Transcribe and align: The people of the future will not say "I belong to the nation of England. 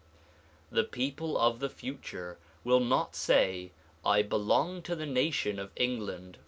The 0.71 0.83
people 0.83 1.37
of 1.37 1.59
the 1.59 1.69
future 1.69 2.39
will 2.63 2.79
not 2.79 3.15
say 3.15 3.71
"I 4.03 4.23
belong 4.23 4.81
to 4.81 4.95
the 4.95 5.05
nation 5.05 5.59
of 5.59 5.71
England. 5.75 6.39